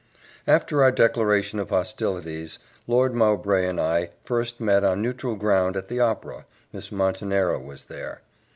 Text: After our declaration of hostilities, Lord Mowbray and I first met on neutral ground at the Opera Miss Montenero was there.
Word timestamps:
After 0.47 0.81
our 0.81 0.91
declaration 0.91 1.59
of 1.59 1.69
hostilities, 1.69 2.57
Lord 2.87 3.13
Mowbray 3.13 3.67
and 3.67 3.79
I 3.79 4.09
first 4.25 4.59
met 4.59 4.83
on 4.83 4.99
neutral 4.99 5.35
ground 5.35 5.77
at 5.77 5.89
the 5.89 5.99
Opera 5.99 6.47
Miss 6.73 6.91
Montenero 6.91 7.59
was 7.59 7.83
there. 7.83 8.23